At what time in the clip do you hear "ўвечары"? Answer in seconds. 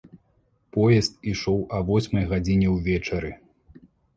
2.77-3.31